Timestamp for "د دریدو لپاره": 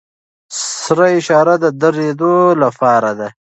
1.63-3.11